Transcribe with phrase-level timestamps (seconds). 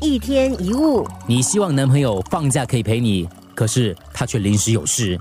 [0.00, 5.18] 一天一物，你希望男朋友放假可以陪你，可是他却临时有事。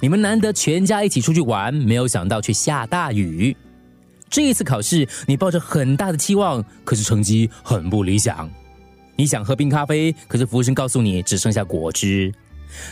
[0.00, 3.54] 你们难得全家一起出去玩，没有想到却下大雨。
[4.30, 8.50] 这一次考试，你抱着很大的期望，可是成绩很不理想。
[9.16, 12.32] 你想喝冰咖啡，可是服务生告诉你只剩下果汁。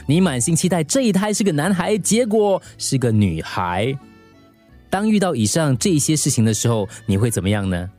[0.06, 3.96] 你满心期待这一胎是个男孩，结果是个女孩。
[4.90, 7.90] 当遇到以上这些事情的时候，你会怎么样呢？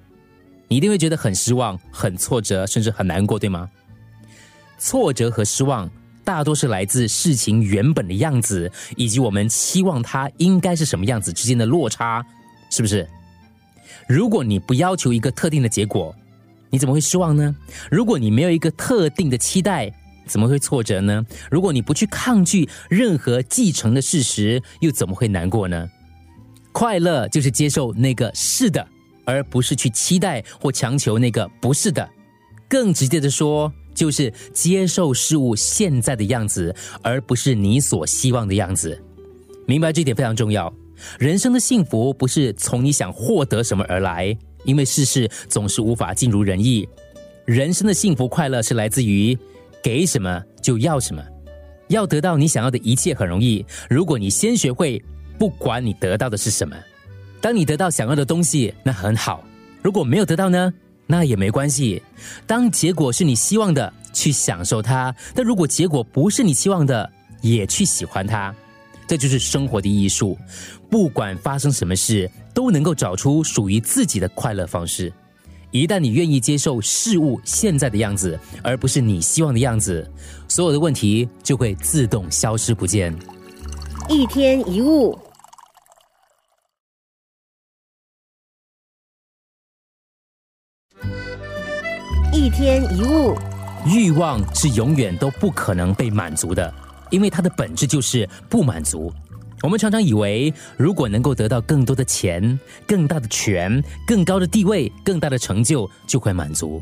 [0.68, 3.70] 你一定会觉得很失望、很挫折，甚至很难过，对吗？
[4.78, 5.90] 挫折和失望
[6.24, 12.26] 大多是来自事情原本的样子，以及我们期望它应该是什么样子之间的落差，
[12.70, 13.08] 是不是？
[14.08, 16.14] 如果你不要求一个特定的结果，
[16.70, 17.56] 你怎么会失望呢？
[17.90, 19.92] 如果你没有一个特定的期待，
[20.26, 21.24] 怎么会挫折呢？
[21.50, 25.90] 如果你不去抗拒任何继承的事实，又怎么会难过呢？
[26.72, 28.86] 快乐就是接受那个是的。
[29.26, 32.08] 而不是去期待或强求那个不是的，
[32.70, 39.02] 更直接的说，就是接受事物现在的样子，而不是你所希望的样子。
[39.66, 40.72] 明白这点非常重要。
[41.20, 46.88] 人生的幸福不是从你想获得什么而来，因为世事总是无法尽如人意。
[47.46, 49.38] 人生的幸福快乐是来自于
[49.84, 51.22] 给什么就要什么，
[51.90, 53.66] 要得到你想要的一切很容易。
[53.90, 55.04] 如果你先学会，
[55.38, 56.76] 不管你得到的是什么。
[57.42, 59.44] 当你得到想要的东西，那很好；
[59.82, 60.74] 如果没有得到呢，
[61.06, 62.02] 那也没关系。
[62.48, 67.10] 当结果是你希望的，去享受它；但如果结果不是你期望的，
[67.42, 68.54] 也去喜欢它。
[69.08, 70.36] 这就是生活的艺术。
[70.90, 75.14] 不管发生什么事，都能够找出属于自己的快乐方式。
[75.70, 80.10] 一旦你愿意接受事物现在的样子，而不是你希望的样子，
[80.48, 83.16] 所有的问题就会自动消失不见。
[84.10, 85.16] 一天一物。
[92.46, 93.36] 一天一物，
[93.88, 96.72] 欲望是永远都不可能被满足的，
[97.10, 99.12] 因为它的本质就是不满足。
[99.64, 106.80] 我们常常以为，如果能够得到更多的钱、更大的权、更高的地位、更大的成就，就会满足。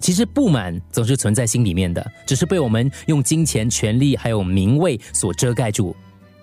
[0.00, 5.94] 其实不满总是存在心里面的，只是被我们用金钱、权力还有名位所遮盖住。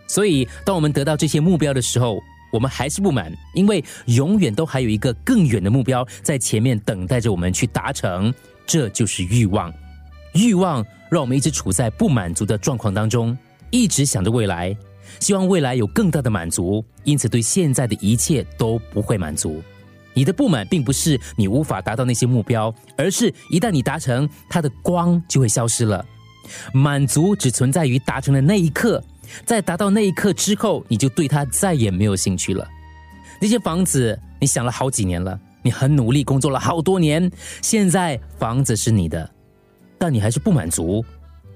[0.06, 2.22] 所以，当我们得到这些目标的时候，
[2.56, 8.34] 我们还是不满，因为永远都还有一个更远的目标在前面等待着我们去达成。
[8.66, 9.72] 这就是欲望，
[10.34, 13.38] 欲望让我们一直处在不满足的状况当中，
[13.72, 14.74] 一直想着未来，
[15.20, 19.62] 希望未来有更大的满足，因此对现在的一切都不会满足。
[20.14, 26.06] 你的不满并不是你无法达到那些目标，而是一旦你达成，它的光就会消失了。
[26.74, 29.04] 满足只存在于达成的那一刻。
[29.46, 32.68] 在达到那一刻之后，你就对他再也没有兴趣了。
[33.42, 37.30] 那些房子，你想了好几年了，你很努力工作了好多年，
[37.62, 39.30] 现在房子是你的，
[39.98, 41.04] 但你还是不满足，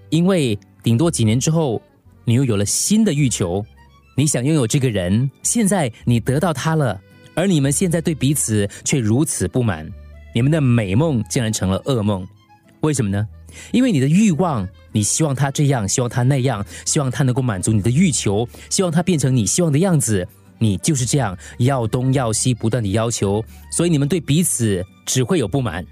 [0.10, 1.82] 因为顶多几年之后，
[2.26, 3.66] 你又有了新的欲求。
[4.16, 7.00] 你想拥有这个人，现在你得到他了，
[7.34, 9.90] 而你们现在对彼此却如此不满，
[10.36, 12.28] 你们的美梦竟然成了噩梦。
[12.82, 13.28] 为什么呢？
[13.72, 14.68] 因为你的欲望。
[14.92, 20.28] 你希望他这样，希望他那样，希望他能够满足你的欲求，希望他变成你希望的样子。
[20.62, 23.42] 你就是这样要东要西，不断的要求，
[23.72, 25.86] 所以你们对彼此只会有不满。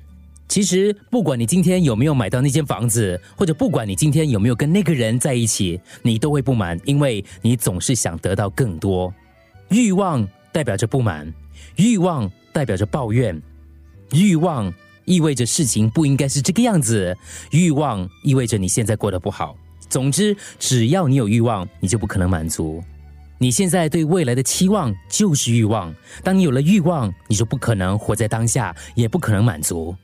[0.49, 9.13] 其实，不管你今天有没有买到那间房子，或者不管你今天有没有跟那个人在一起，你都会不满，因为你总是想得到更多。
[9.69, 11.33] 欲望代表着不满，
[11.75, 13.41] 欲望代表着抱怨，
[14.11, 14.73] 欲望。
[15.07, 17.17] 意味着事情不应该是这个样子，
[17.51, 19.55] 欲望意味着你现在过得不好。
[19.89, 22.83] 总之，只要你有欲望，你就不可能满足。
[23.39, 25.95] 你现在对未来的期望就是欲望。
[26.23, 29.95] 当你有了欲望，你就不可能活在当下，也不可能满足。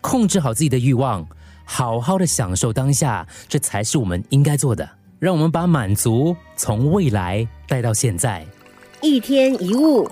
[0.00, 1.26] 控制好自己的欲望，
[1.64, 4.88] 好好的享受当下，这才是我们应该做的。
[5.18, 8.46] 让我们把满足从未来带到现在。
[9.02, 10.08] 一天一物。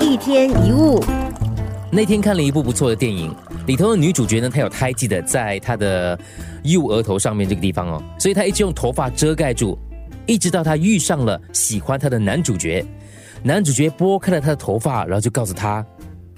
[0.00, 1.02] 一天一物。
[1.90, 3.34] 那天看了一部不错的电影，
[3.66, 6.18] 里头的女主角呢，她有胎记的在她的
[6.62, 9.78] 右额头上面这个地方哦，所以她一直用头发遮盖住，
[10.26, 12.84] 一直到她遇上了喜欢她的男主角。
[13.42, 15.84] 男主角拨开了她的头发，然后就告诉她：“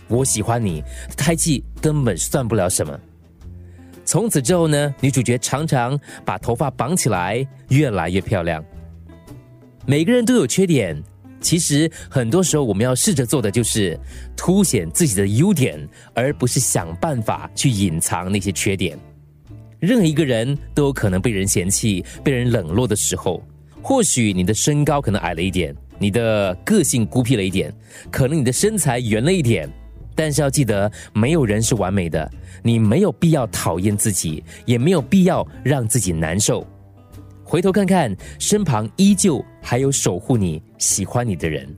[0.09, 0.83] 我喜欢你。”
[1.17, 2.99] 胎记根本算不了什么。
[4.05, 8.65] 从此之后呢，女主角常常把头发绑起来，越来越漂亮。
[9.87, 11.01] 每个人都有缺点。
[11.45, 14.01] 其实很多时候，我们要试着做的就是
[14.35, 15.79] 凸显自己的优点，
[16.15, 18.99] 而不是想办法去隐藏那些缺点。
[19.79, 23.45] 任何一个人都有可能被人嫌弃、被人冷落的时候，
[23.83, 27.71] 或许你的身高可能矮了一点，你的个性孤僻了一点，
[28.11, 29.69] 可能你的身材圆了一点，
[30.15, 32.29] 但是要记得，没有人是完美的，
[32.63, 36.67] 你没有必要讨厌自己，也没有必要让自己难受。
[37.45, 41.69] 回头看看，身旁依旧还有守护你、喜欢你的人。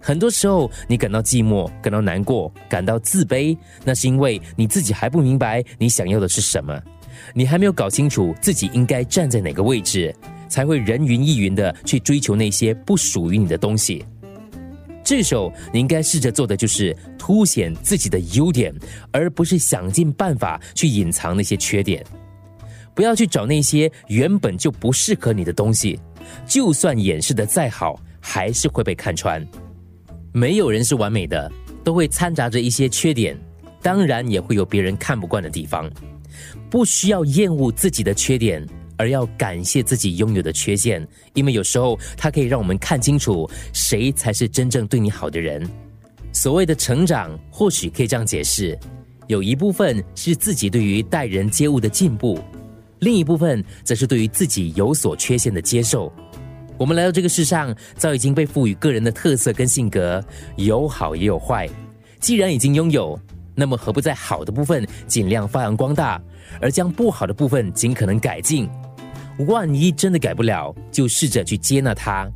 [0.00, 6.80] 很多时候，你感到寂寞、感到难过、感到自卑，那是因为你自己还不明白你想要的是什么，
[7.34, 10.14] 你还没有搞清楚自己应该站在哪个位置，
[10.48, 14.02] 才会人云亦云的去追求那些不属于你的东西。
[15.04, 18.74] 这时候，你应该试着做的就是凸显自己的优点，
[19.10, 22.02] 而不是想尽办法去隐藏那些缺点。
[22.98, 26.00] 不要去找那些原本就不适合你的东西，
[26.44, 29.46] 就算掩饰的再好，还是会被看穿。
[30.32, 31.48] 没有人是完美的，
[31.84, 33.38] 都会掺杂着一些缺点，
[33.80, 35.88] 当然也会有别人看不惯的地方。
[36.68, 38.66] 不需要厌恶自己的缺点，
[38.96, 45.64] 而要感谢自己拥有的缺陷，因为有时候它可以让我们看清楚谁才是真正对你好的人。
[46.32, 48.76] 所谓的成长，或许可以这样解释：
[49.28, 52.40] 有一部分是自己对于待人接物的进步。
[53.00, 56.12] 另一部分则是对于自己有所缺陷的接受。
[56.76, 60.24] 我们来到这个世上，早已经被赋予个人的特色跟性格，
[60.56, 61.68] 有好也有坏。
[62.20, 63.18] 既然已经拥有，
[63.54, 66.20] 那么何不在好的部分尽量发扬光大，
[66.60, 68.68] 而将不好的部分尽可能改进？
[69.46, 72.28] 万一真的改不了，就试着去接纳它。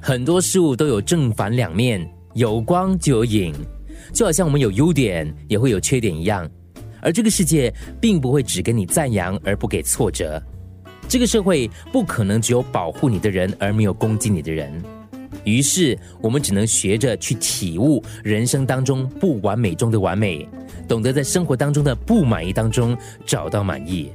[0.00, 3.54] 很多事物都有正反两面，有光就有影，
[4.12, 6.46] 就好像我们有优点也会有缺点一样。
[7.04, 10.42] 而这个世界并不会只给你赞扬而不给挫折，
[11.06, 14.82] 这个社会不可能只有保护你的人而没有攻击你的人。
[15.44, 20.48] 于是我们只能学着去体悟人生当中不完美中的完美，
[20.88, 22.96] 懂得在生活当中的不满意当中
[23.26, 24.10] 找到满意。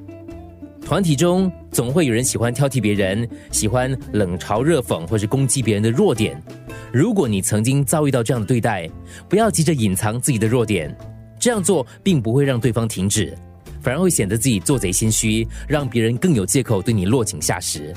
[0.82, 6.42] 团体中总会有人喜欢挑剔别人，喜欢冷嘲热讽或是攻击别人的弱点。
[6.92, 8.90] 如果你曾经遭遇到这样的对待，
[9.28, 10.98] 不要急着隐藏自己的弱点。
[11.40, 13.36] 这样做并不会让对方停止，
[13.82, 17.94] 反而会显得自己做贼心虚，让别人更有借口对你落井下石。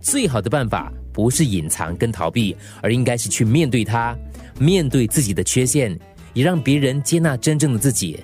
[0.00, 4.16] 最好的办法不是隐藏跟逃避，而应该是去面对它，
[4.58, 5.98] 面对自己的缺陷，
[6.34, 8.18] 也让别人接纳真正的自己。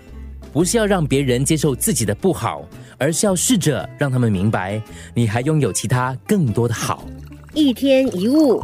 [0.53, 4.83] 不是要让别人接受自己的不好，而是要试着让他们明白，
[5.15, 7.07] 你还拥有其他更多的好。
[7.55, 8.63] 一天一物。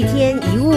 [0.00, 0.72] 一天一物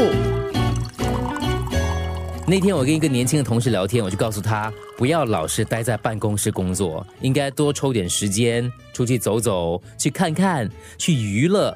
[2.46, 11.74] 那天我跟一个年轻的同事聊天，我就告诉他，不要老是待在办公室工作，应该多抽点时间出去走走，去看看，去娱乐，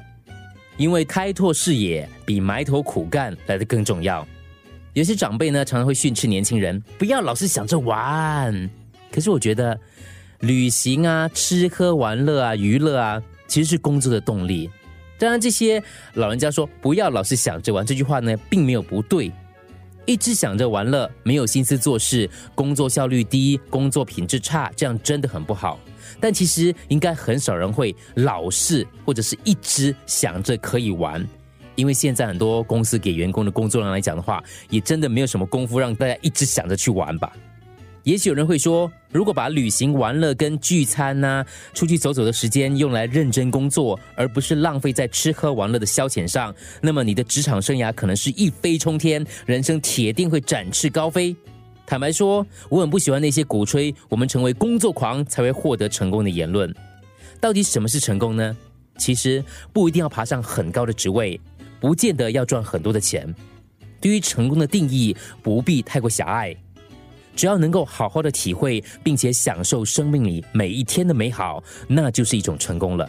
[0.76, 4.28] 因为开拓视野比埋头苦干来的更重要。
[4.92, 8.68] 有些长辈呢，常常会训斥年轻人，不要老是想着玩。
[9.10, 9.80] 可是我觉得，
[10.40, 14.68] 旅行啊、吃喝玩乐啊、娱乐啊，其实是工作的动力。
[15.18, 15.82] 当然，这些
[16.14, 19.32] 老人家说不要老是想着玩这句话呢，并没有不对。
[20.06, 25.78] 一直想着玩乐，没有心思做事，工作效率低，工作品质差，这样真的很不好。
[26.18, 31.22] 但其实应该很少人会老是或者是一直想着可以玩，
[31.74, 37.30] 因为现在很多公司给员工的工作量来讲的话，也真的没有什么功夫让大家一直想着去玩吧。
[38.08, 51.36] 也许有人会说，如果把旅行、玩乐跟聚餐呐、出去走走的时间用来认真工作，而不是浪费在吃喝玩乐的消遣上，那么你的职场生涯可能是一飞冲天，人生铁定会展翅高飞。
[51.84, 56.74] 坦白说，我很不喜欢那些鼓吹我们成为工作狂才会获得成功的言论。
[57.38, 58.56] 到底什么是成功呢？
[58.96, 61.38] 其实不一定要爬上很高的职位，
[61.78, 63.34] 不见得要赚很多的钱。
[64.00, 66.56] 对于成功的定义，不必太过狭隘。
[67.38, 73.08] 只要能够好好的体会，并且享受生命里每一天的美好，那就是一种成功了。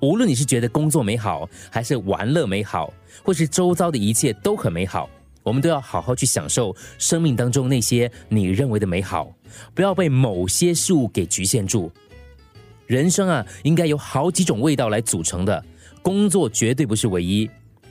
[0.00, 2.92] 无论你是觉得工作美好，还是玩乐美好，
[3.24, 5.08] 或是周遭的一切都很美好，
[5.42, 9.32] 我们都要好好去享受生命当中那些你认为的美好，
[9.74, 11.90] 不要被某些事物给局限住。
[12.86, 15.64] 人生啊，应该有好几种味道来组成的，
[16.02, 17.48] 工作绝对不是唯一。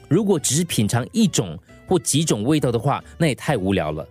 [0.08, 4.08] 如果只是品尝一种或几种味道的话，那也太无聊了。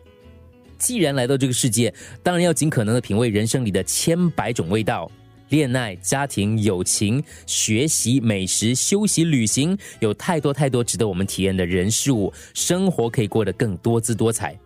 [0.79, 5.11] 既然来到这个世界，当然要尽可能的品味人生里的千百种味道：
[5.49, 14.59] 恋爱、家庭、友情、学习、美食、休息、旅行，有太多太多值得我们体验的人事物，生活可以过得更多姿多彩。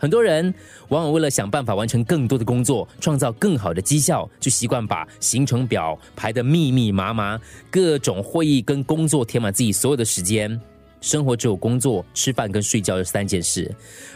[0.00, 0.54] 很多人
[0.90, 10.60] 往往为了想办法完成更多的工作，创造更好的绩效，就习惯把行程表排得密密麻麻，各种会议跟工作填满自己所有的时间。
[11.00, 13.74] 生活只有工作、吃饭跟睡觉这三件事，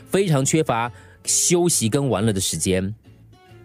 [0.08, 0.90] 非常缺乏
[1.24, 2.94] 休息跟玩乐的时间。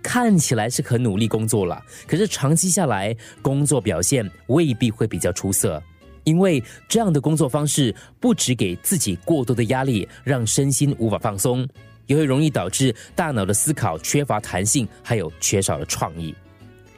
[0.04, 5.84] 看起来是很努力工作了，可是长期下来，工作表现未必会比较出色，
[6.24, 11.68] 因为这样的工作方式不只给自己过多的压力，让身心无法放松，
[12.06, 16.34] 也会容易导致大脑的思考缺乏弹性，还有缺少了创意。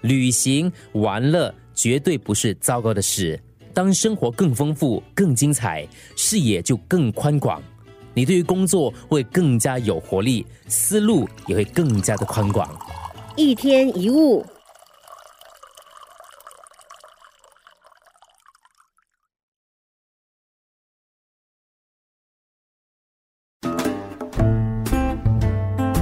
[0.01, 3.39] 旅行玩乐绝对不是糟糕的事，
[3.73, 7.61] 当生活更丰富、更精彩，视野就更宽广，
[8.13, 12.69] 你对于工作会更加有活力，思路也会更加的宽广。
[13.35, 14.45] 一天一物，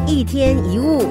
[0.07, 1.01] 一天一物。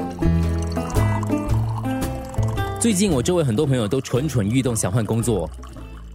[2.81, 5.49] 最近我周围很多朋友都蠢蠢欲动，想换工作，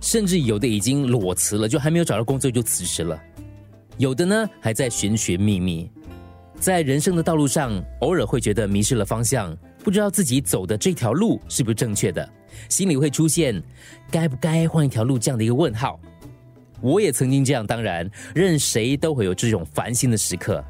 [0.02, 3.18] 甚至有的已经裸辞了，就还没有找到工作就辞职了。
[3.98, 5.90] 有的呢还在寻寻觅觅，
[6.60, 9.56] 在人生的道路上，偶尔会觉得迷失了方向。
[9.84, 12.28] 不知道自己走的这条路是不是正确的，
[12.70, 13.62] 心里会出现
[14.12, 16.00] 该不该换一条路这样的一个问号。
[16.82, 20.64] 我也曾经这样，当然，任谁都会有这种烦心的时刻。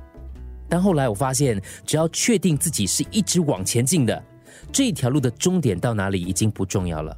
[0.69, 4.23] 但后来我发现，只要确定自己是一直往前进的，
[4.71, 7.17] 这条路的终点到哪里已经不重要了。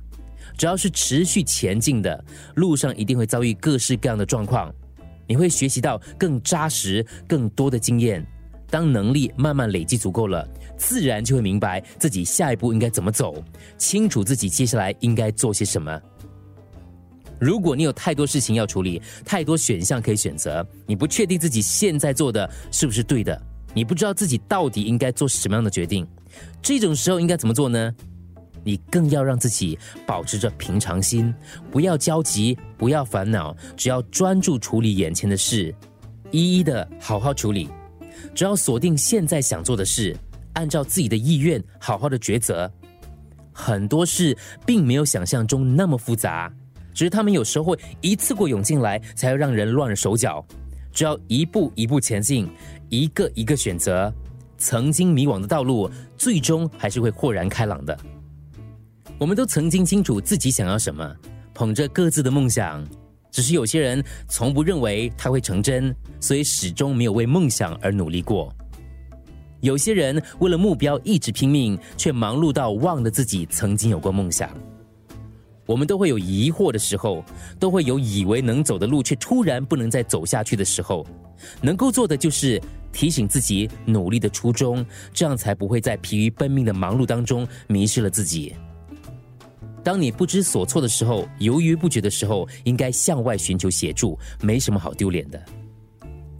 [0.57, 2.23] 只要是持续前进的，
[2.55, 4.73] 路上一定会遭遇各式各样的状况，
[5.27, 8.25] 你会学习到更扎实、更多的经验。
[8.69, 10.47] 当能力慢慢累积足够了。
[10.75, 13.41] 自然就会明白自己下一步应该怎么走，
[13.77, 16.01] 清楚自己接下来应该做些什么。
[17.39, 23.39] 如果你有太多事情要处理，太多选项可以选择，你不确定自己现在做的是不是对的，
[23.73, 26.05] 你不知道自己到底应该做什么样的决定，
[26.61, 27.93] 这种时候应该怎么做呢？
[28.63, 31.33] 你更要让自己保持着平常心，
[31.71, 35.73] 不要焦急，不要烦恼，只要专注处理眼前的事，
[36.31, 37.69] 一一的好好处理，
[38.33, 40.15] 只要锁定现在想做的事。
[40.53, 42.71] 按照自己的意愿好好的抉择，
[43.51, 46.53] 很多事并没有想象中那么复杂，
[46.93, 50.45] 只是他们有时候会一次过涌进来，才会让人乱了手脚。
[50.91, 52.47] 只要一步一步前进，
[52.89, 54.13] 一个一个选择，
[54.59, 57.97] 曾经迷惘的道路，最终还是会豁然开朗的。
[59.23, 61.15] 我们都曾经清楚自己想要什么，
[61.53, 62.85] 捧着各自的梦想，
[63.31, 68.53] 只是有些人从不认为它会成真，所以始终没有为梦想而努力过。
[69.61, 74.49] 有些人为了目标一直拼命，却忙碌到忘了自己曾经有过梦想。
[75.65, 77.23] 我们都会有疑惑的时候，
[77.57, 81.07] 都会有以为能走的路，却突然不能再走下去的时候。
[81.61, 82.61] 能够做的就是
[82.91, 88.53] 提醒自己努力的初衷，这样才不会在疲于奔命的忙碌当中迷失了自己。
[89.83, 95.43] 当你不知所措的时候，犹豫不决的时候，应该向外寻求协助，没什么好丢脸的。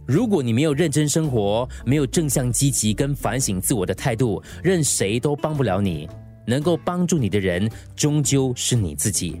[0.06, 6.08] 如果你没有认真生活，没有正向积极跟反省自我的态度，任谁都帮不了你。
[6.46, 9.40] 能够帮助你的人，终究是你自己。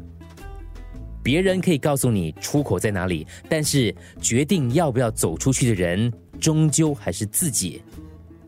[1.22, 7.82] 别人可以告诉你出口在哪里，但是决定要不要走出去的人，终究还是自己。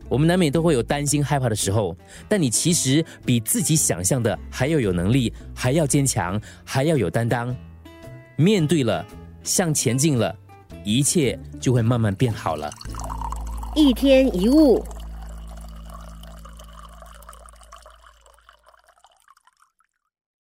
[0.09, 1.95] 我们难免都会有担心、害怕的时候，
[2.27, 7.55] 但你其实比自己想象的还要有能力，还要坚强，还要有担当。
[8.35, 9.05] 面对了，
[9.43, 10.35] 向前进了。
[10.83, 12.71] 一切就会慢慢变好了。
[13.75, 14.81] 一天一物。